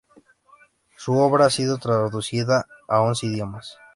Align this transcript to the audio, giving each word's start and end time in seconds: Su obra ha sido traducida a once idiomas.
Su 0.97 1.15
obra 1.19 1.45
ha 1.45 1.49
sido 1.51 1.77
traducida 1.77 2.65
a 2.87 3.01
once 3.01 3.27
idiomas. 3.27 3.77